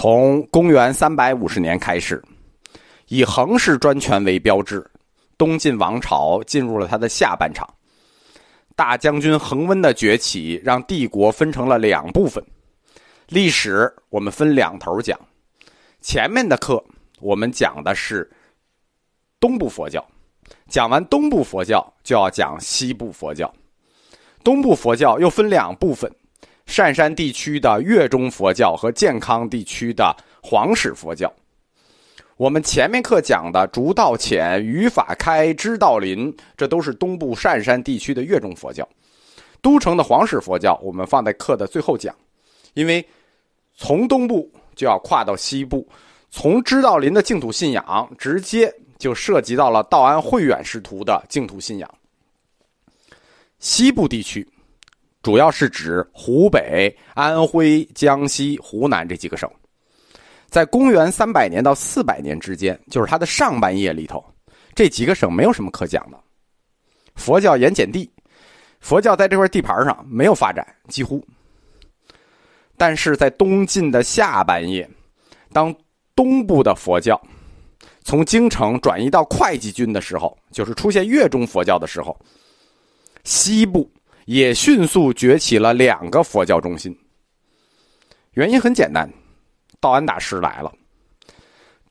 [0.00, 2.22] 从公元三百五十年开始，
[3.08, 4.82] 以恒氏专权为标志，
[5.36, 7.68] 东晋王朝进入了它的下半场。
[8.74, 12.42] 大将军恒温的崛起，让帝国分成了两部分。
[13.28, 15.20] 历史我们分两头讲，
[16.00, 16.82] 前面的课
[17.20, 18.26] 我们讲的是
[19.38, 20.02] 东部佛教，
[20.66, 23.52] 讲完东部佛教就要讲西部佛教。
[24.42, 26.10] 东部佛教又分两部分。
[26.70, 31.30] 善山地区的越中佛教和健康地区的黄氏佛教，
[32.36, 38.88] 我们前面课讲的竹道浅、语法开、知道林，这都是东部善山地区的越中佛教。
[39.60, 42.14] 都城的黄氏佛教，我们放在课的最后讲，
[42.74, 43.04] 因为
[43.74, 45.84] 从东部就要跨到西部，
[46.30, 51.94] 从知道林的净土信仰，直接就涉及到了道安慧远师徒的净土信仰。
[53.58, 54.48] 西部地区。
[55.22, 59.50] 主要是指湖北、安徽、江西、湖南这几个省，
[60.48, 64.24] 在公元三百年到四百年之间，就是它的上半叶里头，
[64.74, 66.18] 这几个省没有什么可讲的。
[67.16, 68.10] 佛教盐碱地，
[68.80, 71.22] 佛教在这块地盘上没有发展，几乎。
[72.78, 74.88] 但是在东晋的下半叶，
[75.52, 75.74] 当
[76.16, 77.20] 东部的佛教
[78.04, 82.18] 从京城转移到会稽郡的时候，就是出现越中佛教的时候，
[83.22, 83.86] 西部。
[84.30, 86.96] 也迅速崛起了两个佛教中心。
[88.34, 89.12] 原因很简单，
[89.80, 90.72] 道安大师来了。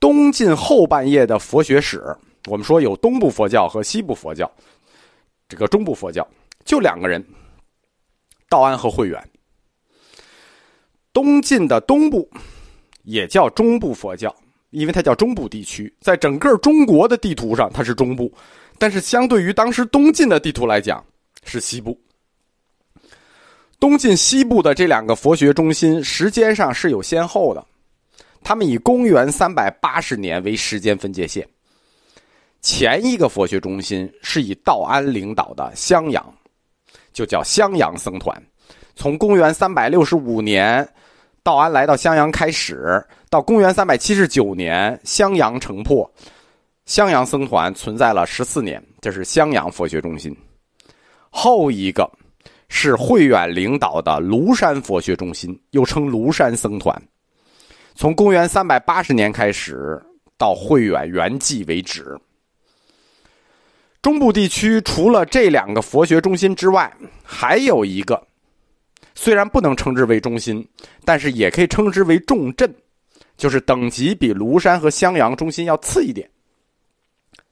[0.00, 2.02] 东晋后半叶的佛学史，
[2.46, 4.50] 我们说有东部佛教和西部佛教，
[5.48, 6.28] 这个中部佛教
[6.64, 7.24] 就两个人，
[8.48, 9.30] 道安和慧远。
[11.12, 12.28] 东晋的东部
[13.04, 14.34] 也叫中部佛教，
[14.70, 18.34] 因为它叫中部地区，在整个中国的地图上它是中部，
[18.76, 21.06] 但是相对于当时东晋的地图来讲
[21.44, 21.96] 是西部。
[23.84, 27.62] 东晋西部的这两个佛学中心，时间上是有先后的。
[28.42, 31.46] 他们以公元三百八十年为时间分界线。
[32.62, 36.34] 前一个佛学中心是以道安领导的襄阳，
[37.12, 38.42] 就叫襄阳僧团。
[38.96, 40.88] 从公元三百六十五年，
[41.42, 46.10] 道安来到襄阳开始，到公元三百七十九年，襄阳城破，
[46.86, 48.82] 襄阳僧团存在了十四年。
[49.02, 50.34] 这是襄阳佛学中心。
[51.28, 52.10] 后一个。
[52.76, 57.00] 是慧远领导的庐山佛学中心，又称庐山僧团，
[57.94, 60.02] 从公元三百八十年开始
[60.36, 62.18] 到慧远圆寂为止。
[64.02, 66.92] 中部地区除了这两个佛学中心之外，
[67.22, 68.20] 还有一个，
[69.14, 70.68] 虽然不能称之为中心，
[71.04, 72.74] 但是也可以称之为重镇，
[73.36, 76.28] 就是等级比庐山和襄阳中心要次一点，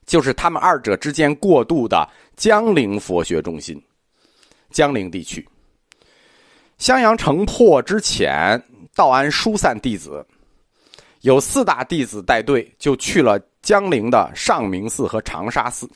[0.04, 2.06] 就是他们二者之间过渡的
[2.36, 3.80] 江陵佛学中心。
[4.72, 5.46] 江陵地区，
[6.78, 8.60] 襄阳城破之前，
[8.94, 10.26] 道安疏散弟子，
[11.20, 15.88] 有四大弟子带队，就去了江陵的上明寺和长沙寺。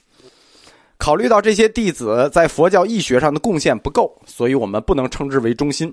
[0.98, 5.92] 考虑到这些弟子在佛教义学上的贡献不够，所以我们不能称之为中心。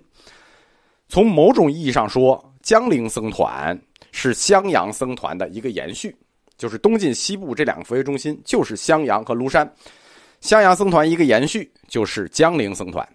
[1.09, 3.77] 从某种意义上说，江陵僧团
[4.11, 6.15] 是襄阳僧团的一个延续，
[6.57, 9.69] 就是东晋西部这两个佛学中心，就是襄阳和庐山。
[10.43, 13.07] 襄阳僧团一个延续就是江陵僧团。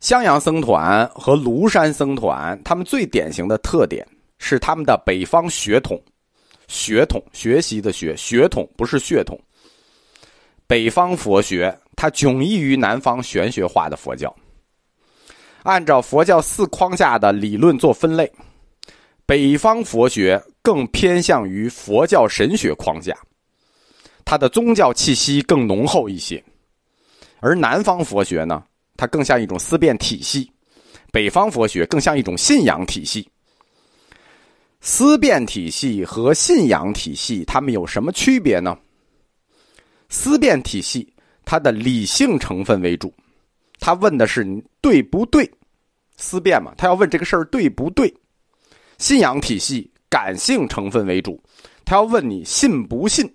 [0.00, 4.04] 襄阳僧团和庐山僧团，他们最典型的特点
[4.38, 5.96] 是他们的北方血统，
[6.66, 9.38] 血统学习的学血统不是血统。
[10.66, 14.34] 北方佛学它迥异于南方玄学化的佛教。
[15.62, 18.28] 按照佛教四框架的理论做分类，
[19.24, 23.16] 北方佛学更偏向于佛教神学框架。
[24.32, 26.42] 它的宗教气息更浓厚一些，
[27.40, 28.64] 而南方佛学呢，
[28.96, 30.50] 它更像一种思辨体系；
[31.12, 33.28] 北方佛学更像一种信仰体系。
[34.80, 38.74] 思辨体系和信仰体系，它们有什么区别呢？
[40.08, 41.12] 思辨体系
[41.44, 43.12] 它的理性成分为主，
[43.80, 45.46] 它问的是你对不对，
[46.16, 48.10] 思辨嘛，他要问这个事儿对不对。
[48.96, 51.38] 信仰体系感性成分为主，
[51.84, 53.30] 他要问你信不信。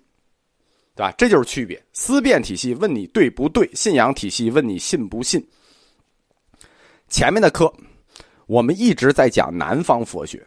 [0.98, 1.14] 对吧？
[1.16, 1.80] 这就是区别。
[1.92, 5.40] 思辨体系问你对不对，信仰体系问你信不信。
[7.08, 7.72] 前面的课
[8.46, 10.44] 我们一直在讲南方佛学，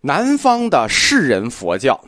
[0.00, 2.00] 南方的世人佛教，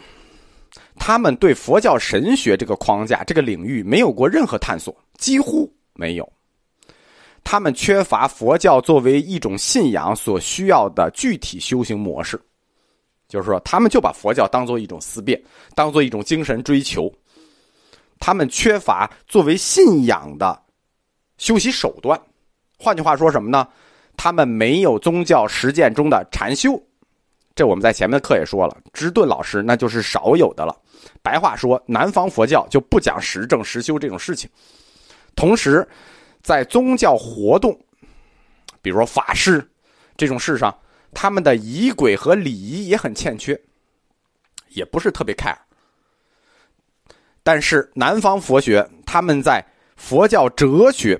[0.95, 6.33] 他们对佛教神学这个框架、这个领域没有过任何探索，几乎没有。
[7.43, 12.41] 他们缺乏佛教作为一种信仰所需要的具体修行模式。
[13.37, 15.39] 就是说，他们就把佛教当做一种思辨，
[15.75, 17.13] 当做一种精神追求。
[18.19, 20.59] 他们缺乏作为信仰的
[21.37, 22.19] 修习手段。
[22.79, 23.69] 换句话说什么呢？
[24.17, 26.83] 他们没有宗教实践中的禅修。
[27.55, 30.75] 这我们在前面的课也说了，芝顿老师那就是少有的了。
[31.21, 34.49] 白话说，南方佛教就不讲实证实修这种事情。
[35.35, 35.87] 同时，
[36.43, 37.79] 在宗教活动，
[38.81, 39.63] 比如说法事
[40.17, 40.75] 这种事上，
[41.19, 43.59] 他们的仪轨和礼仪也很欠缺，
[44.69, 45.57] 也不是特别 care。
[47.43, 49.65] 但是南方佛学，他们在
[49.97, 51.19] 佛教哲学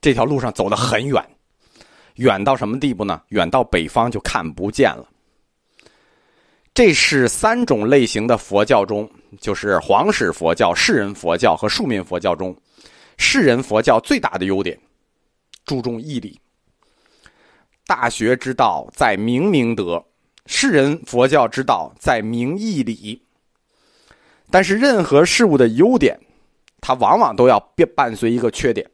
[0.00, 1.24] 这条路上走得很远，
[2.16, 3.22] 远到什么地步呢？
[3.28, 5.08] 远到北方就看不见了。
[6.74, 9.08] 这是三种类型的佛教中，
[9.40, 12.56] 就是皇室佛教、士人佛教和庶民佛教中，
[13.18, 14.76] 士人佛教最大的优点，
[15.64, 16.36] 注重义理。
[17.86, 20.04] 大学之道在明明德，
[20.46, 23.22] 世人佛教之道在明义理。
[24.50, 26.18] 但是任何事物的优点，
[26.80, 28.88] 它往往都要伴伴随一个缺点，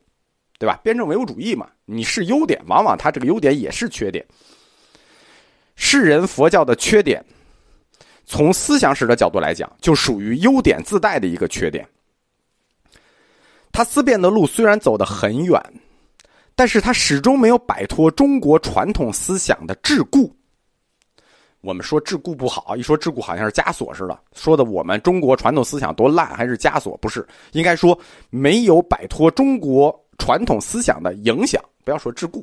[0.58, 0.80] 对吧？
[0.82, 4.24] 辩证唯物主义嘛，你是优点，往往它这个优点也是缺点。
[5.76, 7.24] 世人佛教的缺点。
[8.30, 11.88] 从思想史的角度来讲，就属于优点自带的一个缺点。
[13.72, 15.58] 他思辨的路虽然走得很远，
[16.58, 20.28] 但是他始终没有摆脱中国传统思想的桎梏。
[21.60, 26.96] 我们说桎梏不好，一说桎梏好像是枷锁似的，说的我们中国传统思想多烂，还是枷锁？
[26.96, 27.96] 不是，应该说
[28.28, 31.62] 没有摆脱中国传统思想的影响。
[31.84, 32.42] 不要说桎梏，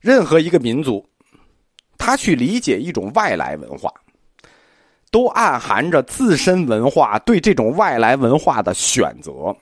[0.00, 1.08] 任何一个民族，
[1.96, 3.92] 他去理解一种外来文化。
[5.12, 9.56] 都暗含着自身文化对这种外来文化的选择，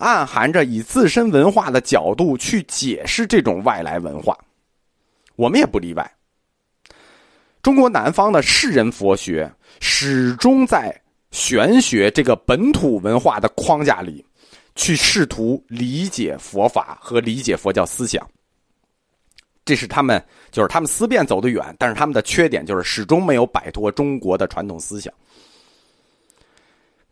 [0.00, 4.36] 暗含着以自身文化的角度去解释这种外来文化，
[5.36, 6.10] 我们也不例外。
[7.62, 9.50] 中国南方的士人佛学
[9.80, 10.98] 始终在
[11.30, 14.24] 玄学这个本土文化的框架里，
[14.74, 18.26] 去试图理解佛法和理解佛教思想。
[19.66, 25.12] 这是他们，就是他们思辨走得远，但是他们的缺点就是始终没有摆脱中国的传统思想。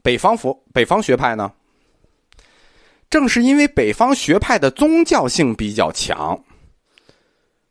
[0.02, 1.52] 北方佛北方学派呢，
[3.10, 6.38] 正是因为北方学派的宗教性比较强，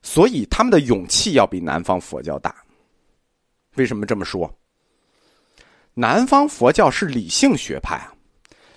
[0.01, 2.55] 所以他们的勇气要比南方佛教大。
[3.75, 4.51] 为什么这么说？
[5.93, 8.13] 南方佛教是理性学派啊，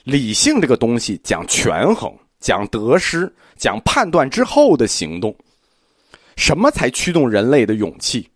[0.04, 5.34] 理性这个东西讲权衡、讲得失、讲判断之后的行动。
[6.36, 8.28] 什么才驱动人类的勇气？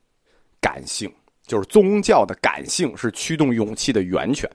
[0.61, 1.11] 感性，
[1.47, 4.51] 就是宗教的感性是驱动勇气的源泉。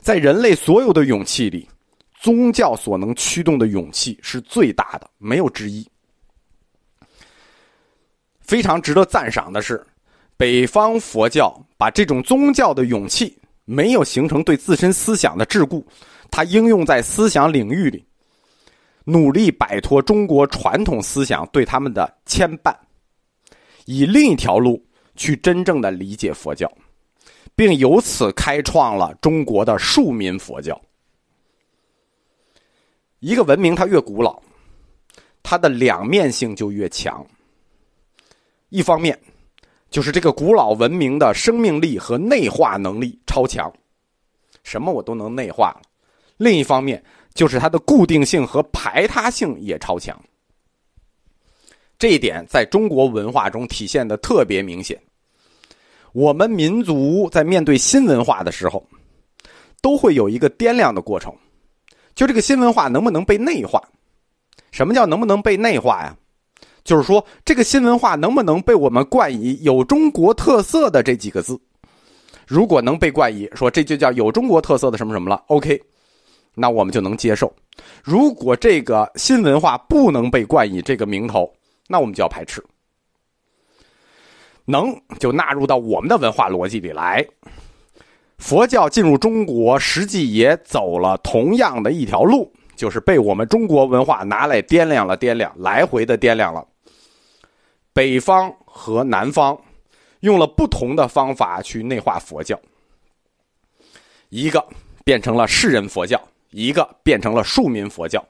[0.00, 1.68] 在人类所有的勇气里，
[2.22, 5.84] 宗教所能驱动的勇气是最大的，没有之一。
[8.38, 9.84] 非常值得赞赏的是，
[10.36, 15.82] 北方佛教把这种宗教的勇气没有形成对自身思想的桎梏，
[16.30, 18.04] 它应用在思想领域里。
[19.02, 22.72] 努力摆脱中国传统思想对他们的牵绊，
[23.84, 24.80] 以另一条路
[25.16, 26.70] 去真正的理解佛教，
[27.56, 30.80] 并由此开创了中国的庶民佛教。
[33.22, 34.42] 一个文明它越古老，
[35.44, 37.24] 它的两面性就越强。
[38.68, 39.16] 一方面，
[39.90, 43.72] 就是这个古老文明的生命力和内化能力超强，
[44.64, 45.82] 什么我都能内化了；
[46.36, 47.00] 另一方面，
[47.32, 50.20] 就是它的固定性和排他性也超强，
[52.00, 55.00] 这一点在中国文化中体现的特别明显。
[56.12, 58.84] 我们民族在面对新文化的时候，
[59.80, 61.32] 都会有一个掂量的过程，
[62.14, 63.82] 就这个新文化能不能被内化？
[64.70, 66.16] 什么叫能不能被内化呀？
[66.84, 71.60] 就是说这个新文化能不能被我们冠以有中国特色的这几个字？
[72.46, 75.80] 如果能被冠以说这就叫有中国特色的什么什么了，OK。
[76.54, 77.50] 那我们就能接受。
[78.02, 81.50] 如果这个新文化不能被冠以这个名头，
[81.88, 82.62] 那我们就要排斥。
[84.64, 87.26] 能就纳入到我们的文化逻辑里来。
[88.42, 96.66] 佛教进入中国，实际也走了同样的一条路，就是被我们中国文化拿来掂量了掂量，来回的掂量了。
[97.92, 99.56] 北方和南方
[100.20, 102.60] 用了不同的方法去内化佛教，
[104.28, 104.66] 一个
[105.04, 106.20] 变成了世人佛教。
[106.54, 108.22] 一个变成了庶民佛教，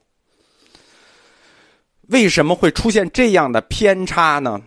[2.02, 4.62] 为什么会出现这样的偏差呢？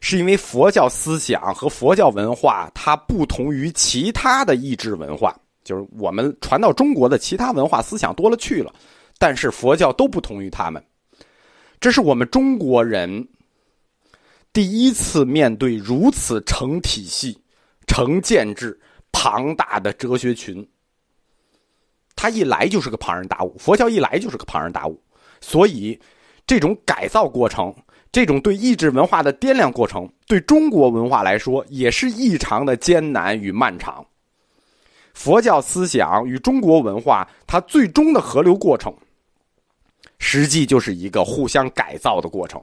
[0.00, 8.72] 是因为佛教思想和佛教文化它不同于其他的意志文化，就是我们传到中国的其他文化思想多了去了，
[9.18, 10.82] 但是佛教都不同于他们。
[11.78, 13.28] 这是我们中国人
[14.52, 17.38] 第一次面对如此成体系、
[17.86, 18.78] 成建制、
[19.12, 20.66] 庞大的哲学群。
[22.16, 25.02] 他一来就是个庞然大物，佛教一来就是个庞然大物，
[25.40, 25.98] 所以
[26.46, 27.74] 这种改造过程，
[28.12, 34.04] 这种对意志文化的掂量过程，对中国文化来说也是异常的艰难与漫长。
[35.14, 38.94] 佛教思想与中国文化，它最终的合流过程，
[40.18, 42.62] 实际就是一个互相改造的过程。